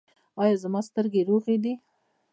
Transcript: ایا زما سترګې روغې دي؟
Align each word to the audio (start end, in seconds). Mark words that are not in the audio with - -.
ایا 0.41 0.55
زما 0.63 0.81
سترګې 0.89 1.21
روغې 1.29 1.55
دي؟ 1.63 1.73